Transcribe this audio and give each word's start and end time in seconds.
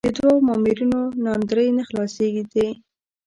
د 0.05 0.07
دوو 0.17 0.35
مامورینو 0.47 1.01
ناندرۍ 1.23 1.67
نه 1.77 1.83
خلاصېدې. 1.89 2.67